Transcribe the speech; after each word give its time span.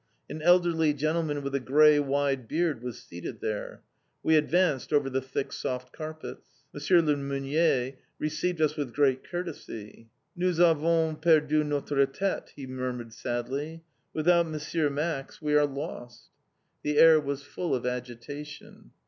An 0.31 0.41
elderly 0.41 0.95
gentleman 0.95 1.43
with 1.43 1.53
a 1.53 1.59
grey 1.59 1.99
wide 1.99 2.47
beard 2.47 2.81
was 2.81 3.03
seated 3.03 3.39
there. 3.39 3.83
We 4.23 4.35
advanced 4.35 4.91
over 4.91 5.11
the 5.11 5.21
thick 5.21 5.53
soft 5.53 5.93
carpets. 5.93 6.63
M. 6.73 7.05
le 7.05 7.15
Meunier 7.17 7.97
received 8.17 8.61
us 8.61 8.75
with 8.75 8.95
great 8.95 9.23
courtesy. 9.23 10.09
"Nous 10.35 10.59
avons 10.59 11.15
perdu 11.21 11.63
notre 11.63 12.07
tête!" 12.07 12.49
he 12.55 12.65
murmured 12.65 13.13
sadly. 13.13 13.83
"Without 14.11 14.47
M. 14.47 14.95
Max 14.95 15.39
we 15.39 15.53
are 15.53 15.67
lost!" 15.67 16.29
The 16.81 16.97
air 16.97 17.19
was 17.19 17.43
full 17.43 17.75
of 17.75 17.85
agitation. 17.85 18.89